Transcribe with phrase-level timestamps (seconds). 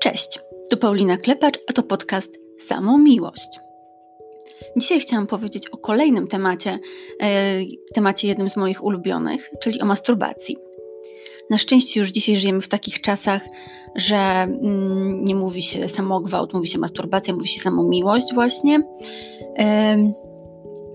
[0.00, 2.30] Cześć, tu Paulina Klepacz, a to podcast
[2.66, 3.60] Samą Miłość.
[4.76, 6.78] Dzisiaj chciałam powiedzieć o kolejnym temacie,
[7.22, 7.60] e,
[7.94, 10.56] temacie jednym z moich ulubionych, czyli o masturbacji.
[11.50, 13.42] Na szczęście już dzisiaj żyjemy w takich czasach,
[13.96, 18.82] że mm, nie mówi się samogwałt, mówi się masturbacja, mówi się samomiłość właśnie.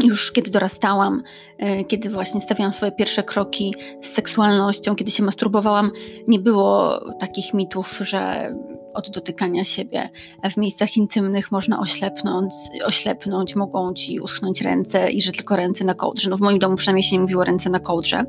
[0.03, 1.23] Już kiedy dorastałam,
[1.57, 5.91] e, kiedy właśnie stawiałam swoje pierwsze kroki z seksualnością, kiedy się masturbowałam,
[6.27, 8.53] nie było takich mitów, że
[8.95, 10.09] od dotykania siebie.
[10.51, 12.53] W miejscach intymnych można oślepnąć,
[12.85, 16.29] oślepnąć, mogą ci uschnąć ręce i że tylko ręce na kołdrze.
[16.29, 18.23] No w moim domu przynajmniej się nie mówiło ręce na kołdrze.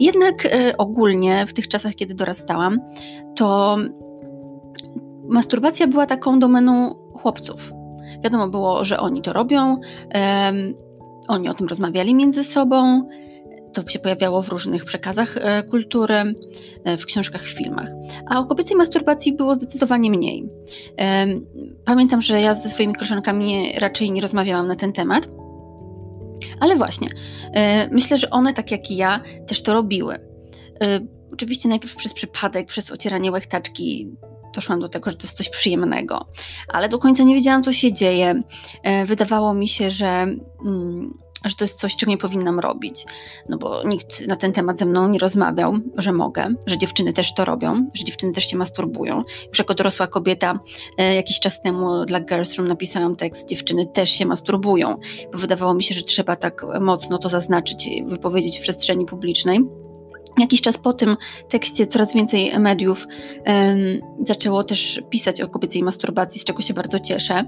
[0.00, 2.80] Jednak y, ogólnie w tych czasach, kiedy dorastałam,
[3.36, 3.76] to
[5.28, 7.72] masturbacja była taką domeną chłopców.
[8.24, 10.74] Wiadomo było, że oni to robią, um,
[11.28, 13.08] oni o tym rozmawiali między sobą,
[13.74, 16.14] to się pojawiało w różnych przekazach e, kultury,
[16.84, 17.88] e, w książkach, w filmach.
[18.30, 20.48] A o kobiecej masturbacji było zdecydowanie mniej.
[21.84, 25.28] Pamiętam, że ja ze swoimi koleżankami raczej nie rozmawiałam na ten temat.
[26.60, 27.08] Ale właśnie,
[27.52, 30.18] e, myślę, że one, tak jak i ja, też to robiły.
[31.32, 34.08] Oczywiście najpierw przez przypadek, przez ocieranie łechtaczki
[34.54, 36.28] doszłam do tego, że to jest coś przyjemnego,
[36.68, 38.42] ale do końca nie wiedziałam, co się dzieje.
[39.06, 43.06] Wydawało mi się, że mm, że to jest coś, czego nie powinnam robić.
[43.48, 47.34] No bo nikt na ten temat ze mną nie rozmawiał, że mogę, że dziewczyny też
[47.34, 49.24] to robią, że dziewczyny też się masturbują.
[49.48, 50.58] Już jako dorosła kobieta
[50.98, 54.98] e, jakiś czas temu dla Girls Room napisałam tekst, dziewczyny też się masturbują,
[55.32, 59.83] bo wydawało mi się, że trzeba tak mocno to zaznaczyć, wypowiedzieć w przestrzeni publicznej.
[60.38, 61.16] Jakiś czas po tym
[61.48, 63.06] tekście coraz więcej mediów
[63.46, 63.76] um,
[64.26, 67.44] zaczęło też pisać o kobiecej masturbacji, z czego się bardzo cieszę.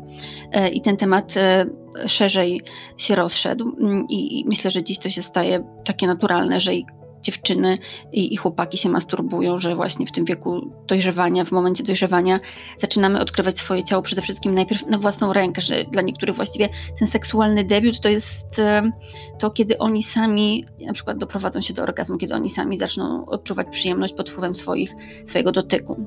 [0.53, 1.67] E, I ten temat e,
[2.07, 2.63] szerzej
[2.97, 3.77] się rozszedł.
[3.81, 6.87] Mm, I, I, myślę, że dziś to się staje takie naturalne, że i
[7.27, 7.79] dziewczyny
[8.13, 12.41] i, i, chłopaki się masturbują, że właśnie w tym wieku dojrzewania, w momencie dojrzewania
[12.79, 16.69] zaczynamy odkrywać swoje ciało przede wszystkim najpierw na własną rękę, że dla niektórych właściwie
[16.99, 18.91] ten seksualny debiut to jest e,
[19.39, 23.67] to, kiedy oni sami na przykład doprowadzą się do orgazmu, kiedy oni sami zaczną odczuwać
[23.71, 24.95] przyjemność pod wpływem swoich,
[25.27, 26.07] swojego dotyku.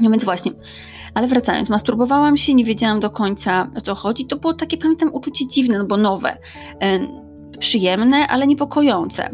[0.00, 0.52] No więc właśnie,
[1.14, 4.26] ale wracając, masturbowałam się, nie wiedziałam do końca o co chodzi.
[4.26, 6.38] To było takie, pamiętam, uczucie dziwne, no bo nowe,
[6.82, 7.27] e,
[7.58, 9.30] przyjemne, ale niepokojące.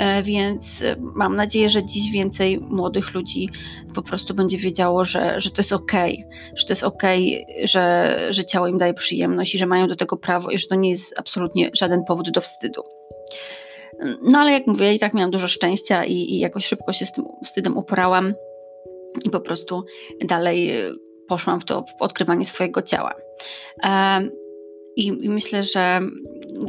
[0.00, 3.48] E, więc e, mam nadzieję, że dziś więcej młodych ludzi
[3.94, 8.16] po prostu będzie wiedziało, że, że to jest okej, że to jest okej, okay, że,
[8.30, 10.90] że ciało im daje przyjemność i że mają do tego prawo i że to nie
[10.90, 12.82] jest absolutnie żaden powód do wstydu.
[14.22, 17.12] No ale jak mówię, i tak miałam dużo szczęścia i, i jakoś szybko się z
[17.12, 18.34] tym wstydem uporałam
[19.24, 19.84] i po prostu
[20.24, 20.72] dalej
[21.28, 23.14] poszłam w to, w odkrywanie swojego ciała.
[24.96, 26.00] I, i myślę, że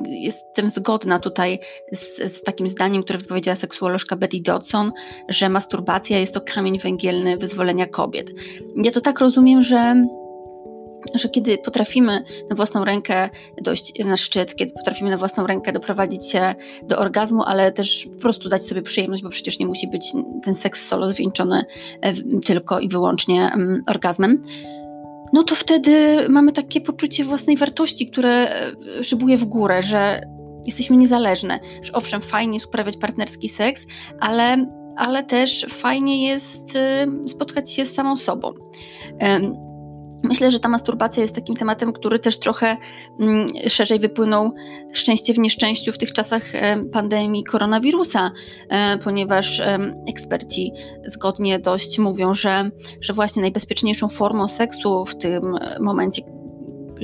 [0.05, 1.59] jestem zgodna tutaj
[1.91, 4.91] z, z, takim zdaniem, które wypowiedziała seksuolożka Betty Dodson,
[5.29, 8.31] że masturbacja jest to kamień węgielny wyzwolenia kobiet.
[8.83, 10.05] Ja to tak rozumiem, że
[11.13, 13.29] że kiedy potrafimy na własną rękę
[13.61, 18.21] dojść na szczyt, kiedy potrafimy na własną rękę doprowadzić się do orgazmu, ale też po
[18.21, 20.13] prostu dać sobie przyjemność, bo przecież nie musi być
[20.43, 21.65] ten seks solo zwieńczony
[22.01, 22.13] e,
[22.45, 24.43] tylko i wyłącznie mm, orgazmem,
[25.33, 28.55] no to wtedy mamy takie poczucie własnej wartości, które
[28.99, 30.21] e, szybuje w górę, że
[30.65, 33.85] jesteśmy niezależne, że owszem, fajnie jest uprawiać partnerski seks,
[34.19, 34.65] ale,
[34.97, 38.53] ale też fajnie jest e, spotkać się z samą sobą.
[40.23, 42.77] Myślę, że ta masturbacja jest takim tematem, który też trochę
[43.19, 44.53] mm, szerzej wypłynął
[44.93, 48.31] szczęście w nieszczęściu w tych czasach e, pandemii koronawirusa,
[48.69, 50.71] e, ponieważ e, eksperci
[51.05, 52.69] zgodnie dość mówią, że,
[53.01, 56.21] że właśnie najbezpieczniejszą formą seksu w tym momencie,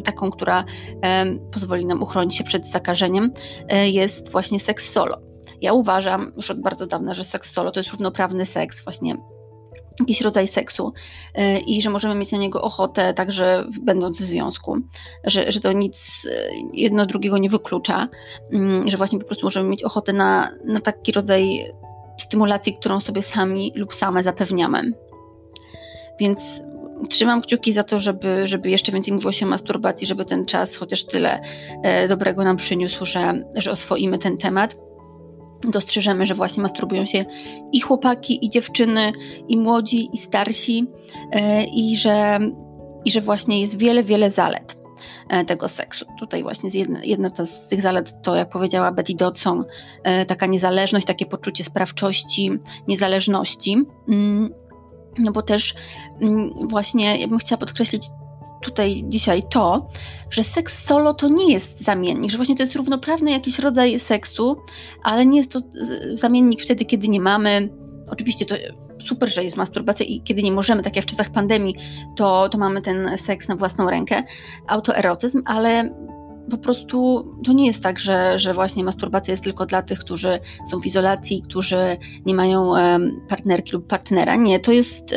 [0.03, 0.65] taką, która
[1.51, 3.31] pozwoli nam uchronić się przed zakażeniem,
[3.91, 5.17] jest właśnie seks solo.
[5.61, 9.17] Ja uważam już od bardzo dawna, że seks solo to jest równoprawny seks, właśnie
[9.99, 10.93] jakiś rodzaj seksu
[11.37, 14.77] y, i że możemy mieć na niego ochotę także będąc w związku,
[15.23, 16.29] że, że to nic y,
[16.73, 18.07] jedno drugiego nie wyklucza,
[18.51, 21.73] mm, że właśnie po prostu możemy mieć ochotę na, na taki rodzaj
[22.19, 24.91] stymulacji, którą sobie sami lub same zapewniamy.
[26.19, 26.61] Więc
[27.09, 30.75] trzymam kciuki za to, żeby, żeby jeszcze więcej mówiło się o masturbacji, żeby ten czas
[30.75, 31.41] chociaż tyle
[31.83, 34.86] e, dobrego nam przyniósł, że, że oswoimy ten temat
[35.63, 37.25] dostrzeżemy, że właśnie masturbują się
[37.71, 39.11] i chłopaki, i dziewczyny,
[39.47, 40.87] i młodzi, i starsi,
[41.31, 42.39] e, i że,
[43.05, 44.77] i że właśnie jest wiele, wiele zalet
[45.29, 46.05] e, tego seksu.
[46.19, 49.65] Tutaj właśnie jedna, jedna z tych zalet to, jak powiedziała Betty Dodson,
[50.03, 52.51] e, taka niezależność, takie poczucie sprawczości,
[52.87, 53.85] niezależności.
[54.09, 54.53] Mm,
[55.19, 55.75] no bo też
[56.21, 58.09] mm, właśnie ja bym chciała podkreślić
[58.67, 59.89] tutaj dzisiaj to,
[60.29, 64.57] że seks solo to nie jest zamiennik, że właśnie to jest równoprawny jakiś rodzaj seksu,
[65.03, 65.59] ale nie jest to
[66.13, 67.69] zamiennik wtedy, kiedy nie mamy.
[68.09, 68.55] Oczywiście to
[69.07, 71.75] super, że jest masturbacja i kiedy nie możemy, tak jak w czasach pandemii,
[72.15, 74.23] to, to mamy ten seks na własną rękę,
[74.67, 75.89] autoerotyzm, ale
[76.51, 80.39] po prostu to nie jest tak, że, że właśnie masturbacja jest tylko dla tych, którzy
[80.71, 82.71] są w izolacji, którzy nie mają
[83.29, 84.35] partnerki lub partnera.
[84.35, 85.13] Nie, to jest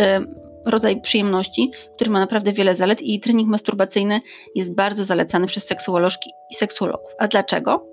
[0.64, 4.20] rodzaj przyjemności, który ma naprawdę wiele zalet i trening masturbacyjny
[4.54, 7.10] jest bardzo zalecany przez seksuolożki i seksuologów.
[7.18, 7.86] A dlaczego?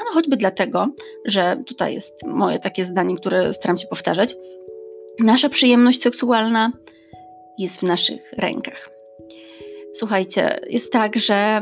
[0.00, 0.86] Ano choćby dlatego,
[1.24, 4.36] że tutaj jest moje takie zdanie, które staram się powtarzać.
[5.20, 6.72] Nasza przyjemność seksualna
[7.58, 8.90] jest w naszych rękach.
[9.94, 11.60] Słuchajcie, jest tak, że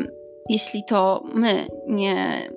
[0.48, 2.48] jeśli to my nie,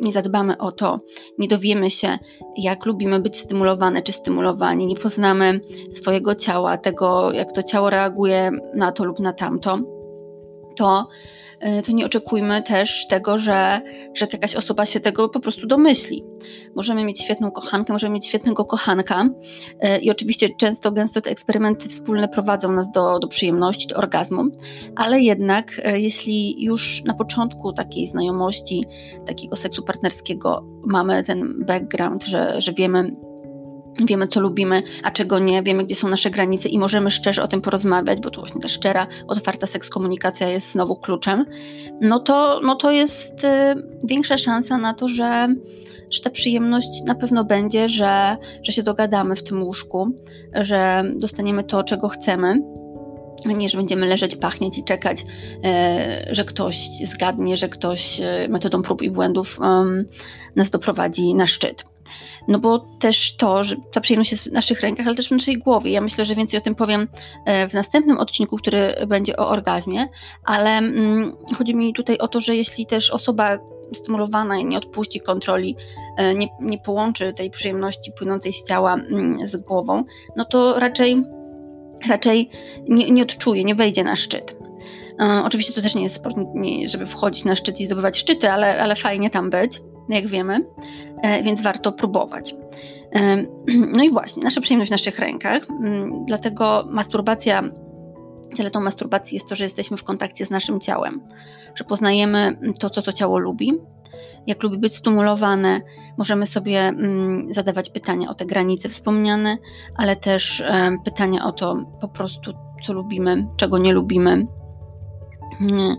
[0.00, 1.00] nie zadbamy o to,
[1.38, 2.18] nie dowiemy się,
[2.56, 5.60] jak lubimy być stymulowane czy stymulowani, nie poznamy
[5.90, 9.78] swojego ciała, tego, jak to ciało reaguje na to lub na tamto,
[10.76, 11.08] to
[11.86, 13.80] to nie oczekujmy też tego, że,
[14.14, 16.24] że jakaś osoba się tego po prostu domyśli.
[16.76, 19.28] Możemy mieć świetną kochankę, możemy mieć świetnego kochanka
[19.80, 24.44] e, i oczywiście często, gęsto te eksperymenty wspólne prowadzą nas do, do przyjemności, do orgazmu,
[24.96, 28.84] ale jednak e, jeśli już na początku takiej znajomości,
[29.26, 33.16] takiego seksu partnerskiego mamy ten background, że, że wiemy,
[34.06, 37.48] wiemy, co lubimy, a czego nie, wiemy, gdzie są nasze granice i możemy szczerze o
[37.48, 41.44] tym porozmawiać, bo tu właśnie ta szczera, otwarta seks komunikacja jest znowu kluczem,
[42.00, 43.48] no to, no to jest y,
[44.04, 45.54] większa szansa na to, że,
[46.10, 50.10] że ta przyjemność na pewno będzie, że, że się dogadamy w tym łóżku,
[50.54, 52.60] że dostaniemy to, czego chcemy
[53.46, 55.24] nie, że będziemy leżeć, pachnieć i czekać,
[55.64, 59.58] e, że ktoś zgadnie, że ktoś e, metodą prób i błędów
[60.56, 61.84] nas doprowadzi na szczyt.
[62.48, 65.58] No bo też to, że ta przyjemność jest w naszych rękach, ale też w naszej
[65.58, 65.90] głowie.
[65.90, 67.08] Ja myślę, że więcej o tym powiem
[67.44, 70.08] e, w następnym odcinku, który będzie o orgazmie,
[70.44, 73.58] ale mm, chodzi mi tutaj o to, że jeśli też osoba
[73.94, 75.76] stymulowana nie odpuści kontroli,
[76.16, 80.04] e, nie, nie połączy tej przyjemności płynącej z ciała mm, z głową,
[80.36, 81.24] no to raczej,
[82.08, 82.50] raczej
[82.88, 84.56] nie, nie odczuje, nie wejdzie na szczyt.
[85.20, 86.36] E, oczywiście to też nie jest sport,
[86.86, 90.60] żeby wchodzić na szczyt i zdobywać szczyty, ale, ale fajnie tam być jak wiemy,
[91.42, 92.54] więc warto próbować.
[93.14, 93.36] E,
[93.96, 97.62] no i właśnie, nasza przyjemność w naszych rękach, mm, dlatego masturbacja,
[98.56, 101.20] zaletą masturbacji jest to, że jesteśmy w kontakcie z naszym ciałem,
[101.74, 103.72] że poznajemy to, co to ciało lubi,
[104.46, 105.80] jak lubi być stymulowane,
[106.18, 109.56] możemy sobie mm, zadawać pytania o te granice wspomniane,
[109.96, 114.46] ale też e, pytania o to po prostu, co lubimy, czego nie lubimy.
[115.60, 115.96] Mm,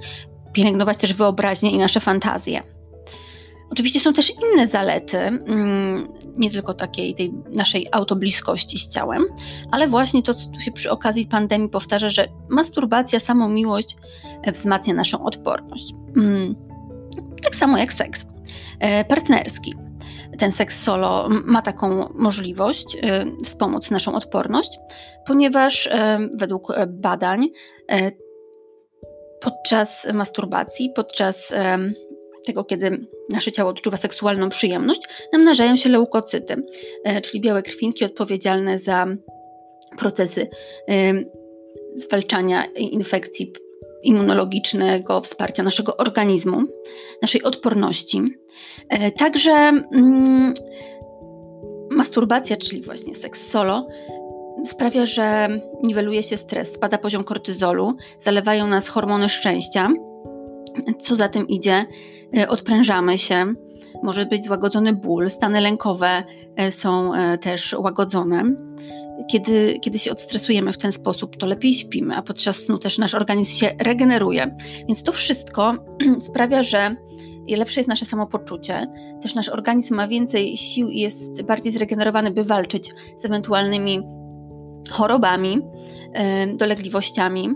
[0.54, 2.79] pielęgnować też wyobraźnię i nasze fantazje.
[3.72, 6.08] Oczywiście są też inne zalety, mm,
[6.38, 9.26] nie tylko takiej tej naszej autobliskości z ciałem,
[9.72, 13.98] ale właśnie to, co tu się przy okazji pandemii powtarza, że masturbacja, samomiłość
[14.42, 15.94] e, wzmacnia naszą odporność.
[16.18, 16.56] Mm,
[17.44, 18.26] tak samo jak seks
[18.80, 19.76] e, partnerski.
[20.38, 24.80] Ten seks solo ma taką możliwość e, wspomóc naszą odporność,
[25.28, 25.90] ponieważ
[26.38, 27.48] według badań
[29.42, 31.54] podczas masturbacji, podczas
[32.46, 35.02] tego, kiedy nasze ciało odczuwa seksualną przyjemność,
[35.34, 36.64] namnażają się leukocyty,
[37.04, 39.08] e, czyli białe krwinki odpowiedzialne za
[39.98, 40.50] procesy
[41.96, 43.54] zwalczania infekcji
[44.04, 46.64] immunologicznego, wsparcia naszego organizmu,
[47.22, 48.22] naszej odporności.
[48.90, 50.54] E, także mm,
[51.92, 53.88] masturbacja, czyli właśnie seks solo,
[54.66, 55.50] sprawia, że
[55.84, 59.90] niweluje się stres, spada poziom kortyzolu, zalewają nas hormony szczęścia.
[61.00, 61.86] Co za tym idzie,
[62.38, 63.54] E, odprężamy się,
[64.04, 66.24] może być złagodzony ból, stany lękowe
[66.56, 68.44] e, są e, też łagodzone.
[69.32, 73.16] Kiedy, kiedy się odstresujemy w ten sposób, to lepiej śpimy, a podczas snu też nasz
[73.16, 74.56] organizm się regeneruje.
[74.88, 75.74] Więc to wszystko
[76.30, 76.96] sprawia, że
[77.50, 78.88] lepsze jest nasze samopoczucie,
[79.22, 84.02] też nasz organizm ma więcej sił i jest bardziej zregenerowany, by walczyć z ewentualnymi
[84.90, 85.62] chorobami,
[86.56, 87.50] dolegliwościami.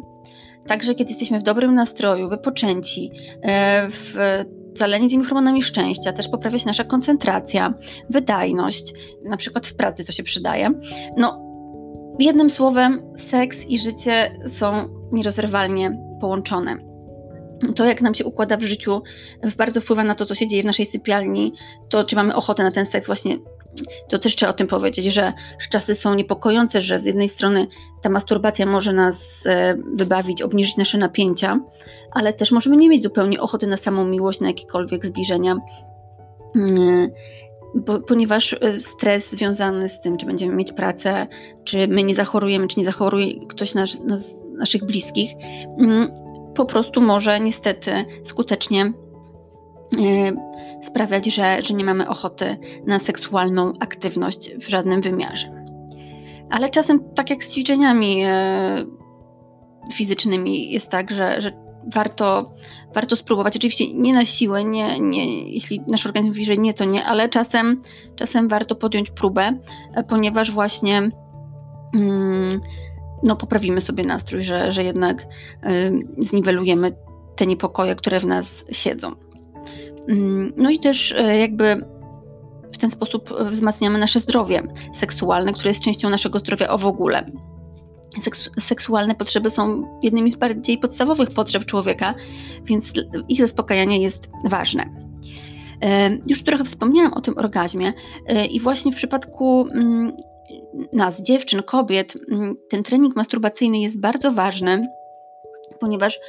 [0.68, 3.12] Także kiedy jesteśmy w dobrym nastroju, wypoczęci,
[3.90, 4.44] w
[4.76, 7.74] zaleni tymi hormonami szczęścia, też poprawia się nasza koncentracja,
[8.10, 8.94] wydajność,
[9.26, 10.72] na przykład w pracy, co się przydaje.
[11.18, 11.40] No,
[12.20, 16.78] jednym słowem, seks i życie są nierozerwalnie połączone.
[17.76, 19.02] To, jak nam się układa w życiu,
[19.58, 21.54] bardzo wpływa na to, co się dzieje w naszej sypialni,
[21.90, 23.38] to czy mamy ochotę na ten seks właśnie
[24.10, 25.34] to też trzeba o tym powiedzieć, że,
[25.70, 27.68] czasy są niepokojące, że z jednej strony
[28.02, 31.60] ta masturbacja może nas e, wybawić, obniżyć nasze napięcia,
[32.12, 35.58] ale też możemy nie mieć zupełnie ochoty na samą miłość, na jakiekolwiek zbliżenia.
[36.56, 37.10] Mm,
[37.76, 41.28] bo, ponieważ e, stres związany z tym, czy będziemy mieć pracę,
[41.64, 45.32] czy my nie zachorujemy, czy nie zachoruje ktoś nas, nas, naszych bliskich,
[45.80, 46.12] mm,
[46.56, 47.92] po prostu może niestety
[48.24, 48.94] skutecznie
[50.82, 52.58] sprawiać, że, że nie mamy ochoty
[52.88, 55.64] na seksualną aktywność w żadnym wymiarze.
[56.50, 58.86] Ale czasem, tak jak z ćwiczeniami e,
[59.94, 61.52] fizycznymi, jest tak, że, że
[61.94, 62.54] warto,
[62.94, 63.56] warto spróbować.
[63.56, 67.30] Oczywiście nie na siłę, nie, nie, jeśli nasz organizm mówi, że nie, to nie, ale
[67.30, 67.82] czasem,
[68.16, 69.60] czasem warto podjąć próbę,
[69.94, 71.12] e, ponieważ właśnie
[71.96, 72.50] mm,
[73.24, 76.96] no, poprawimy sobie nastrój, że, że jednak y, zniwelujemy
[77.36, 79.16] te niepokoje, które w nas siedzą.
[80.10, 81.86] Mm, no i też y, jakby
[82.74, 87.26] w ten sposób wzmacniamy nasze zdrowie seksualne, które jest częścią naszego zdrowia o w ogóle.
[88.22, 92.16] Seks seksualne potrzeby są jednymi z bardziej podstawowych potrzeb człowieka,
[92.66, 92.94] więc
[93.30, 94.84] ich zaspokajanie jest ważne.
[94.84, 97.94] Y, już trochę wspomniałam o tym orgazmie
[98.52, 100.14] i właśnie w przypadku mm,
[100.94, 104.88] nas, dziewczyn, kobiet, mm, ten trening masturbacyjny jest bardzo ważny,
[105.80, 106.20] ponieważ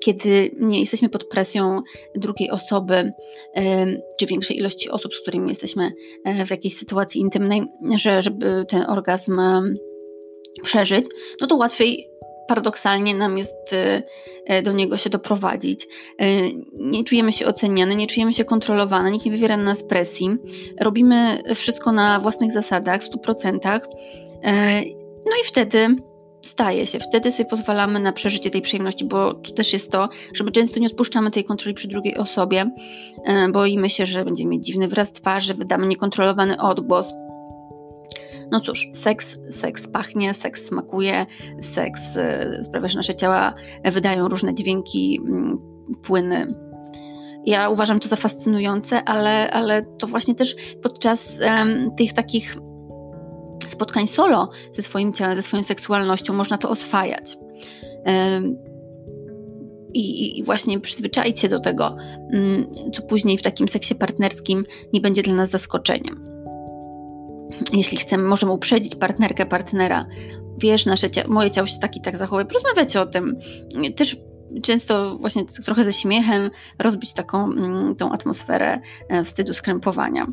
[0.00, 1.80] kiedy nie jesteśmy pod presją
[2.14, 5.92] drugiej osoby, y, czy większej ilości osób, z którymi jesteśmy
[6.40, 7.62] y, w jakiejś sytuacji intymnej,
[7.94, 9.40] że, żeby ten orgazm
[10.62, 11.04] przeżyć,
[11.40, 12.14] no to łatwiej
[12.46, 14.02] paradoksalnie nam jest y,
[14.54, 15.88] y, do niego się doprowadzić.
[16.22, 20.36] Y, nie czujemy się oceniane, nie czujemy się kontrolowane, nikt nie wywiera na nas presji.
[20.80, 23.80] Robimy wszystko na własnych zasadach w 100%.
[25.26, 25.96] No i wtedy
[26.44, 30.44] staje się, wtedy sobie pozwalamy na przeżycie tej przyjemności, bo to też jest to, że
[30.44, 32.70] my często nie odpuszczamy tej kontroli przy drugiej osobie.
[33.52, 37.12] Boimy się, że będziemy mieć dziwny wyraz twarzy, wydamy niekontrolowany odgłos
[38.50, 41.26] no cóż, seks, seks pachnie, seks smakuje,
[41.62, 45.58] seks e, sprawia, że nasze ciała wydają różne dźwięki, mm,
[46.02, 46.54] płyny.
[47.46, 52.56] Ja uważam to za fascynujące, ale, ale to właśnie też podczas um, tych takich
[53.70, 57.36] spotkań solo ze swoim ciałem, ze swoją seksualnością można to oswajać.
[59.94, 61.96] I, i, właśnie przyzwyczaić się do tego,
[62.32, 66.34] mm, co później w takim seksie partnerskim nie będzie dla nas zaskoczeniem
[67.72, 70.06] jeśli chcemy, możemy uprzedzić partnerkę, partnera.
[70.58, 72.44] Wiesz, nasze cia moje ciało się tak i tak zachowuje.
[72.44, 73.38] Porozmawiać o tym.
[73.96, 74.16] Też
[74.62, 80.26] często właśnie trochę ze śmiechem rozbić taką mm, tą atmosferę e, wstydu, skrępowania.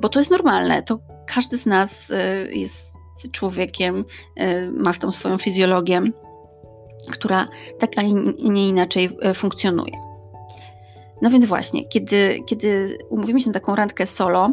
[0.00, 0.82] Bo to jest normalne.
[0.82, 2.92] To każdy z nas e, jest
[3.32, 4.04] człowiekiem,
[4.36, 6.02] e, ma w tą swoją fizjologię,
[7.10, 8.02] która tak, a
[8.42, 9.92] nie inaczej funkcjonuje.
[11.22, 14.52] No więc właśnie, kiedy, kiedy umówimy się na taką randkę solo,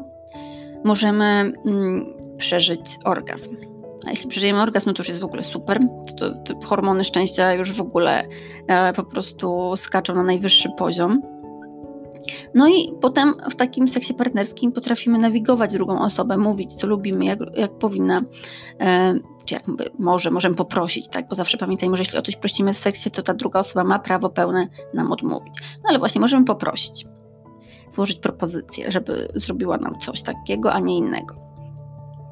[0.84, 2.06] możemy mm,
[2.38, 3.58] przeżyć orgazm.
[4.06, 5.80] A jeśli przeżyjemy orgazm, no to już jest w ogóle super.
[6.20, 8.27] To, to hormony szczęścia już w ogóle
[8.68, 11.33] e, po prostu skaczą na najwyższy poziom.
[12.53, 17.39] No i potem w takim seksie partnerskim potrafimy nawigować drugą osobę, mówić, co lubimy, jak,
[17.56, 18.22] jak powinna,
[18.80, 19.63] e, czy jak
[20.00, 21.27] może, możemy poprosić, tak?
[21.27, 24.00] Bo zawsze pamiętajmy, że jeśli o coś prosimy w seksie, to ta druga osoba ma
[24.00, 25.53] prawo pełne nam odmówić.
[25.60, 27.06] No ale właśnie możemy poprosić
[27.94, 31.36] złożyć propozycję, żeby zrobiła nam coś takiego, a nie innego.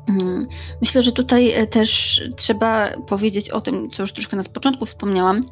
[0.08, 0.48] Mm,
[0.82, 5.46] myślę, że tutaj e, też trzeba powiedzieć o tym, co już troszkę na początku wspomniałam,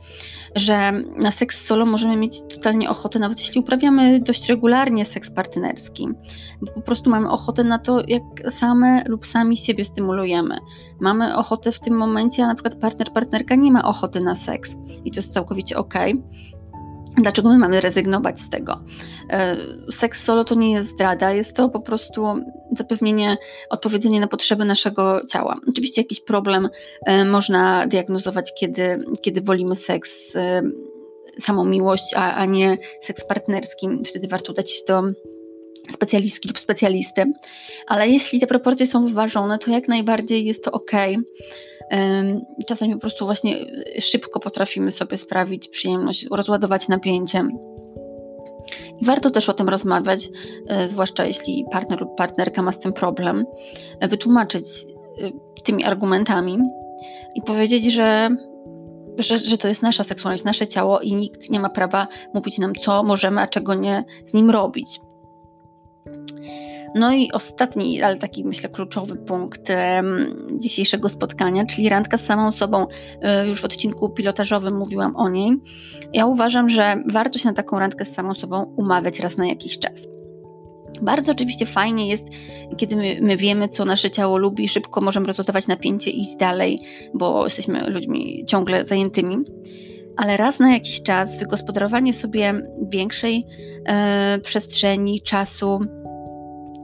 [0.56, 6.08] że na seks solo możemy mieć totalnie ochotę, nawet jeśli uprawiamy dość regularnie seks partnerski,
[6.62, 10.58] bo po prostu mamy ochotę na to, jak same lub sami siebie stymulujemy.
[11.00, 14.76] Mamy ochotę w tym momencie, a na przykład partner, partnerka nie ma ochoty na seks
[15.06, 15.94] i to jest całkowicie ok.
[17.22, 18.80] Dlaczego my mamy rezygnować z tego?
[19.30, 19.58] E,
[19.92, 22.26] seks solo to nie jest zdrada, jest to po prostu
[22.78, 23.38] zapewnienie,
[23.70, 25.56] odpowiedzenie na potrzeby naszego ciała.
[25.70, 26.70] Oczywiście jakiś problem
[27.06, 30.62] e, można diagnozować, kiedy, kiedy wolimy seks, e,
[31.40, 33.90] samą miłość, a, a nie seks partnerski.
[34.06, 35.04] Wtedy warto udać się do
[35.92, 37.34] specjalistki lub specjalisty.
[37.88, 40.92] Ale jeśli te proporcje są wyważone, to jak najbardziej jest to ok.
[42.68, 43.66] Czasami po prostu właśnie
[44.00, 47.48] szybko potrafimy sobie sprawić przyjemność, rozładować napięcie.
[49.02, 50.30] I warto też o tym rozmawiać,
[50.68, 53.46] e, zwłaszcza jeśli partner lub partnerka ma z tym problem,
[54.00, 54.66] e, wytłumaczyć
[55.64, 56.58] tymi argumentami
[57.36, 58.30] i powiedzieć, że,
[59.20, 62.76] że, że to jest nasza seksualność, nasze ciało i nikt nie ma prawa mówić nam,
[62.76, 65.00] co możemy, a czego nie z nim robić.
[66.96, 69.72] No i ostatni, ale taki myślę kluczowy punkt
[70.58, 72.86] dzisiejszego spotkania, czyli randka z samą sobą.
[73.22, 75.58] E, już w odcinku pilotażowym mówiłam o niej.
[76.14, 79.80] Ja uważam, że warto się na taką randkę z samą sobą umawiać raz na jakiś
[79.80, 80.08] czas.
[81.02, 82.26] Bardzo oczywiście fajnie jest,
[82.78, 86.80] kiedy my, my, wiemy, co nasze ciało lubi, szybko możemy rozładować napięcie i iść dalej,
[87.14, 89.38] bo jesteśmy ludźmi ciągle zajętymi.
[90.18, 93.46] Ale raz na jakiś czas wygospodarowanie sobie większej
[93.86, 95.80] e, przestrzeni, czasu,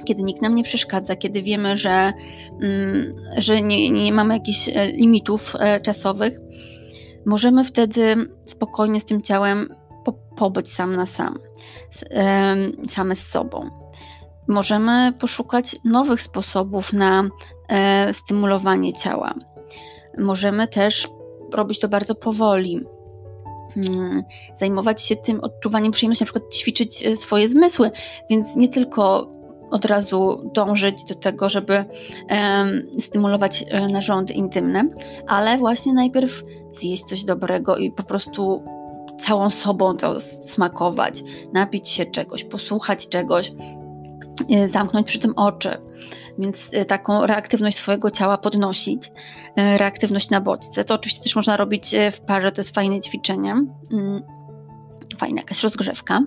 [0.06, 2.14] kiedy nikt nam nie przeszkadza, kiedy wiemy, że,
[2.62, 6.38] mm, że nie, nie mamy jakichś e, limitów e, czasowych,
[7.26, 11.40] możemy wtedy spokojnie z tym ciałem po, pobyć sam na sam,
[12.90, 13.70] same z sobą.
[14.48, 17.24] możemy poszukać nowych sposobów na
[17.70, 19.34] e, stymulowanie ciała.
[20.18, 21.08] Możemy też
[21.54, 22.82] robić to bardzo powoli.
[23.74, 24.24] Hmm,
[24.56, 27.92] zajmować się tym odczuwaniem przyjemności, na przykład ćwiczyć swoje zmysły,
[28.30, 29.35] więc nie tylko
[29.72, 31.86] od razu dążyć do tego, żeby
[33.00, 34.90] stymulować e, narządy intymne,
[35.28, 38.64] ale właśnie najpierw zjeść coś dobrego i po prostu
[39.20, 43.52] całą sobą to smakować, napić się czegoś, posłuchać czegoś,
[44.50, 45.78] e, zamknąć przy tym oczy.
[46.40, 49.12] Więc e, taką reaktywność swojego ciała podnosić,
[49.58, 50.84] reaktywność na bodźce.
[50.84, 54.24] To oczywiście też można robić w parze, to jest fajne ćwiczenie, mm,
[55.18, 56.22] fajna jakaś rozgrzewka,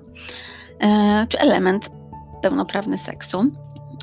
[1.29, 1.91] czy element
[2.43, 3.51] pełnoprawny seksu.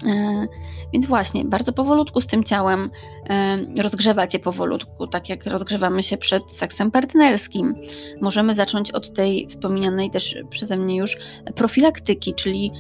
[0.06, 0.48] E,
[0.94, 2.90] więc właśnie, bardzo powolutku z tym ciałem
[3.30, 7.76] e, rozgrzewać je powolutku, tak jak rozgrzewamy się przed seksem partnerskim.
[8.22, 11.18] Możemy zacząć od tej wspominanej też przeze mnie już
[11.56, 12.72] profilaktyki, czyli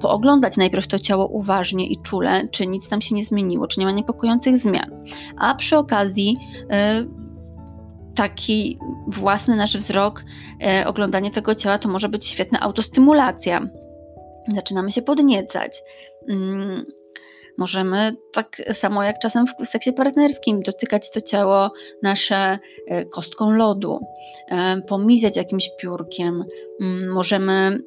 [0.00, 3.86] pooglądać najpierw to ciało uważnie i czule, czy nic tam się nie zmieniło, czy nie
[3.86, 4.90] ma niepokojących zmian.
[5.38, 6.36] A przy okazji
[6.70, 7.04] e,
[8.14, 10.24] taki własny nasz wzrok,
[10.86, 13.68] oglądanie tego ciała to może być świetna autostymulacja
[14.48, 15.82] zaczynamy się podniecać.
[16.28, 16.86] Mm,
[17.58, 21.70] możemy tak samo jak czasem w seksie partnerskim dotykać to ciało
[22.02, 22.58] nasze
[22.88, 24.00] e, kostką lodu,
[24.48, 26.44] e, pomizać jakimś piórkiem.
[26.80, 27.78] Mm, możemy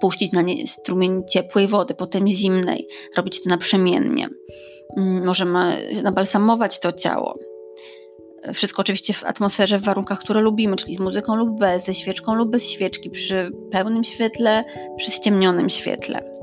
[0.00, 4.28] puścić na nie strumień ciepłej wody, potem zimnej, robić to naprzemiennie.
[4.96, 7.38] Mm, możemy nabalsamować to ciało.
[8.54, 12.34] Wszystko oczywiście w atmosferze, w warunkach, które lubimy, czyli z muzyką lub bez, ze świeczką
[12.34, 14.64] lub bez świeczki, przy pełnym świetle,
[14.96, 16.34] przy ściemnionym świetle.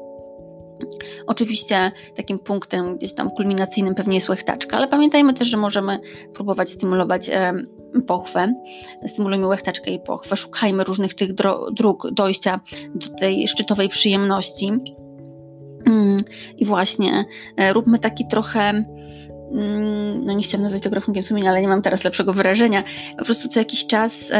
[1.27, 5.99] Oczywiście takim punktem gdzieś tam kulminacyjnym pewnie jest łechtaczka, ale pamiętajmy też, że możemy
[6.33, 7.53] próbować stymulować e,
[8.07, 8.53] pochwę.
[9.07, 10.37] Stymulujmy łechtaczkę i pochwę.
[10.37, 11.33] Szukajmy różnych tych
[11.73, 12.59] dróg dojścia
[12.95, 14.71] do tej szczytowej przyjemności.
[15.85, 16.17] Mm,
[16.57, 17.25] I właśnie
[17.57, 18.85] e, róbmy taki trochę
[20.23, 22.83] no nie chciałam nazwać tego rachunkiem sumienia, ale nie mam teraz lepszego wyrażenia,
[23.17, 24.31] po prostu co jakiś czas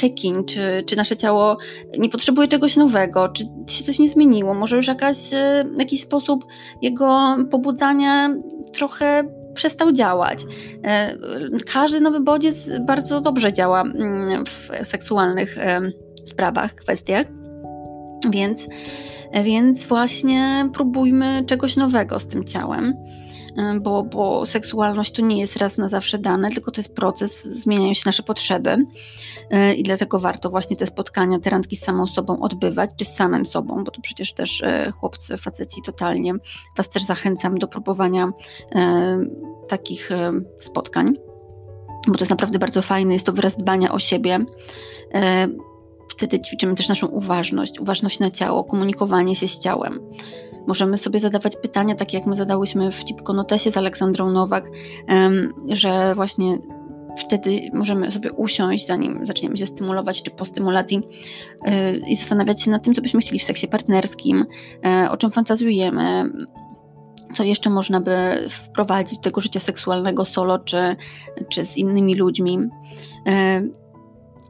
[0.00, 1.58] check-in, czy, czy nasze ciało
[1.98, 6.44] nie potrzebuje czegoś nowego, czy się coś nie zmieniło, może już jakaś, e, jakiś sposób
[6.82, 8.34] jego pobudzania
[8.72, 10.38] trochę przestał działać.
[10.84, 11.16] E,
[11.72, 15.56] każdy nowy bodziec bardzo dobrze działa mm, w seksualnych
[16.24, 17.26] sprawach, kwestiach,
[18.30, 18.66] więc,
[19.42, 22.94] więc właśnie próbujmy czegoś nowego z tym ciałem
[23.80, 27.94] bo, bo seksualność to nie jest raz na zawsze dane, tylko to jest proces, zmieniają
[27.94, 28.76] się nasze potrzeby
[29.50, 33.16] e, i dlatego warto właśnie te spotkania, te randki z samą sobą odbywać, czy z
[33.16, 36.32] samym sobą, bo to przecież też e, chłopcy, faceci totalnie,
[36.76, 38.32] Was też zachęcam do próbowania
[38.74, 39.18] e,
[39.68, 40.10] takich
[40.58, 41.14] spotkań,
[42.08, 44.38] bo to jest naprawdę bardzo fajne, jest to wyraz dbania o siebie
[46.08, 50.00] wtedy ćwiczymy też naszą uważność, uważność na ciało, komunikowanie się z ciałem.
[50.66, 54.64] Możemy sobie zadawać pytania, takie jak my zadałyśmy w Cipkonotesie z Aleksandrą Nowak,
[55.68, 56.58] że właśnie
[57.18, 62.70] wtedy możemy sobie usiąść, zanim zaczniemy się stymulować, czy po stymulacji y, i zastanawiać się
[62.70, 64.46] nad tym, co byśmy chcieli w seksie partnerskim,
[64.84, 66.32] e, o czym fantazjujemy,
[67.34, 68.10] co jeszcze można by
[68.50, 70.96] wprowadzić do tego życia seksualnego solo, czy,
[71.48, 72.58] czy z innymi ludźmi.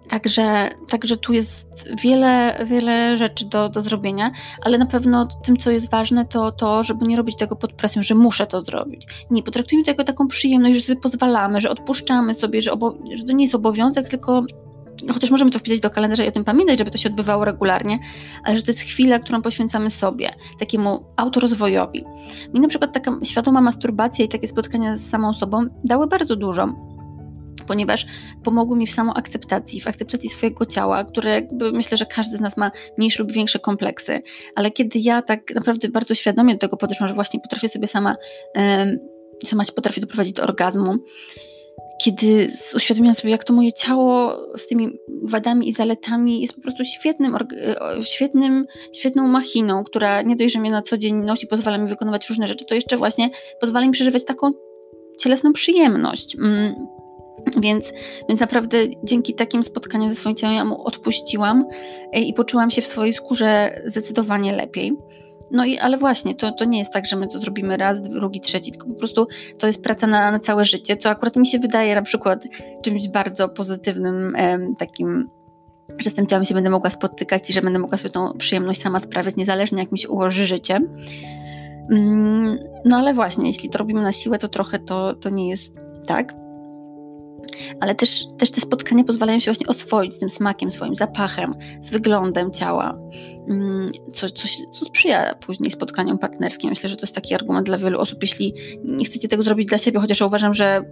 [0.08, 1.68] Także, także tu jest
[2.02, 4.30] wiele, wiele rzeczy do, do zrobienia,
[4.62, 8.02] ale na pewno tym, co jest ważne, to to, żeby nie robić tego pod presją,
[8.02, 9.06] że muszę to zrobić.
[9.30, 12.70] Nie, potraktujmy to jako taką przyjemność, że sobie pozwalamy, że odpuszczamy sobie, że,
[13.14, 14.42] że to nie jest obowiązek, tylko
[15.12, 17.98] chociaż możemy to wpisać do kalendarza i o tym pamiętać, żeby to się odbywało regularnie,
[18.44, 22.04] ale że to jest chwila, którą poświęcamy sobie, takiemu autorozwojowi.
[22.54, 26.93] Mi na przykład taka świadoma masturbacja i takie spotkania z samą sobą dały bardzo dużo
[27.66, 28.06] ponieważ
[28.44, 32.56] pomogły mi w samoakceptacji, w akceptacji swojego ciała, które jakby myślę, że każdy z nas
[32.56, 34.20] ma mniejsze lub większe kompleksy,
[34.54, 38.16] ale kiedy ja tak naprawdę bardzo świadomie do tego podeszłam, że właśnie potrafię sobie sama,
[39.44, 40.94] sama się potrafię doprowadzić do orgazmu,
[42.02, 44.90] kiedy uświadomiłam sobie, jak to moje ciało z tymi
[45.22, 47.36] wadami i zaletami jest po prostu świetnym,
[48.04, 52.28] świetnym, świetną machiną, która nie dość, że mnie na co dzień nosi, pozwala mi wykonywać
[52.28, 54.52] różne rzeczy, to jeszcze właśnie pozwala mi przeżywać taką
[55.18, 56.36] cielesną przyjemność.
[57.60, 57.92] Więc,
[58.28, 61.64] więc naprawdę dzięki takim spotkaniom ze swoim ciałem ja mu odpuściłam
[62.12, 64.92] e, i poczułam się w swojej skórze zdecydowanie lepiej.
[65.50, 68.40] No i ale właśnie, to, to nie jest tak, że my to zrobimy raz, drugi,
[68.40, 69.26] trzeci, tylko po prostu
[69.58, 72.44] to jest praca na, na całe życie, co akurat mi się wydaje na przykład
[72.82, 74.36] czymś bardzo pozytywnym,
[74.78, 75.30] takim,
[75.98, 78.82] że z tym ciałem się będę mogła spotykać i że będę mogła sobie tą przyjemność
[78.82, 80.80] sama sprawiać, niezależnie jak mi się ułoży życie.
[81.90, 85.74] Mm, no ale właśnie, jeśli to robimy na siłę, to trochę to, to nie jest
[86.06, 86.43] tak.
[87.80, 91.90] Ale też, też te spotkania pozwalają się właśnie oswoić z tym smakiem, swoim zapachem, z
[91.90, 92.98] wyglądem ciała,
[93.48, 96.70] mm, co, co, co sprzyja później spotkaniom partnerskim.
[96.70, 98.54] Myślę, że to jest taki argument dla wielu osób, jeśli
[98.84, 100.84] nie chcecie tego zrobić dla siebie, chociaż ja uważam, że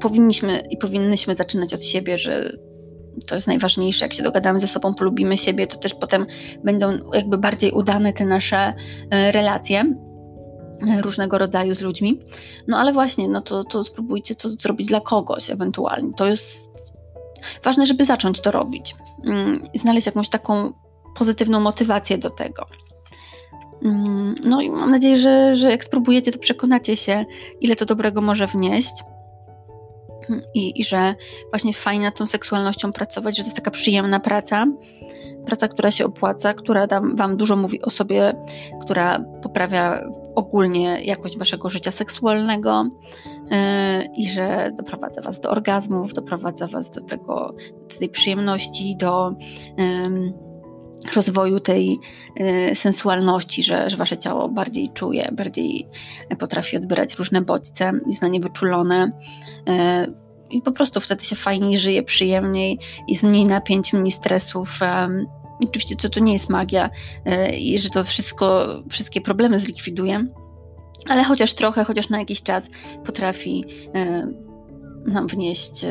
[0.00, 2.52] powinniśmy i powinnyśmy zaczynać od siebie, że
[3.26, 6.26] to jest najważniejsze, jak się dogadamy ze sobą, polubimy siebie, to też potem
[6.64, 8.74] będą jakby bardziej udane te nasze
[9.10, 9.84] e, relacje
[11.00, 12.20] różnego rodzaju z ludźmi.
[12.68, 16.10] No ale właśnie, no to, to spróbujcie to zrobić dla kogoś ewentualnie.
[16.16, 16.70] To jest
[17.64, 18.94] ważne, żeby zacząć to robić.
[19.24, 20.72] Mm, znaleźć jakąś taką
[21.18, 22.66] pozytywną motywację do tego.
[23.82, 27.24] Mm, no i mam nadzieję, że, że jak spróbujecie, to przekonacie się,
[27.60, 28.92] ile to dobrego może wnieść
[30.54, 31.14] i, i że
[31.50, 34.66] właśnie fajnie nad tą seksualnością pracować, że to jest taka przyjemna praca,
[35.46, 38.34] praca, która się opłaca, która dam, Wam dużo mówi o sobie,
[38.82, 40.00] która poprawia
[40.34, 42.84] ogólnie jakość Waszego życia seksualnego
[43.50, 43.58] yy,
[44.16, 47.54] i że doprowadza Was do orgazmów, doprowadza Was do tego,
[47.92, 49.32] do tej przyjemności, do
[49.78, 50.46] yy,
[51.14, 51.98] rozwoju tej
[52.40, 55.88] y, sensualności, że, że wasze ciało bardziej czuje, bardziej
[56.38, 59.12] potrafi odbierać różne bodźce, jest na nie wyczulone.
[59.68, 62.78] Y, I po prostu wtedy się fajniej żyje, przyjemniej,
[63.08, 64.80] jest mniej napięć, mniej stresów.
[65.64, 66.90] Oczywiście to, to nie jest magia
[67.26, 70.26] y, i że to wszystko, wszystkie problemy zlikwiduje,
[71.08, 72.68] ale chociaż trochę, chociaż na jakiś czas
[73.04, 73.64] potrafi
[75.06, 75.86] nam wnieść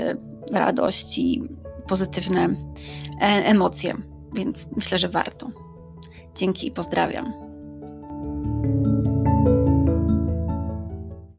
[0.52, 1.44] radość i
[1.88, 2.56] pozytywne
[3.22, 3.98] e, emocje
[4.36, 5.50] więc myślę, że warto.
[6.36, 7.34] Dzięki i pozdrawiam.